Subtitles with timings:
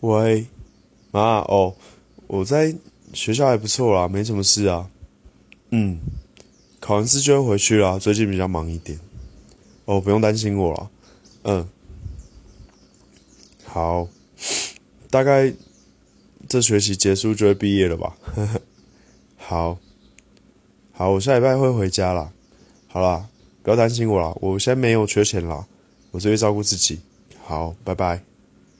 [0.00, 0.46] 喂，
[1.10, 1.74] 妈哦，
[2.28, 2.74] 我在
[3.12, 4.88] 学校还不错啦，没什么事啊。
[5.70, 5.98] 嗯，
[6.78, 8.98] 考完试就会回去啦，最近比较忙一点。
[9.86, 10.90] 哦，不用担心我了。
[11.42, 11.68] 嗯，
[13.64, 14.06] 好，
[15.10, 15.52] 大概
[16.48, 18.16] 这学期结束就会毕业了吧？
[18.22, 18.60] 呵 呵
[19.36, 19.78] 好，
[20.92, 22.32] 好，我下礼拜会回家啦。
[22.86, 23.28] 好啦，
[23.62, 25.66] 不要担心我啦，我现在没有缺钱啦，
[26.12, 27.00] 我只会照顾自己。
[27.42, 28.22] 好，拜拜。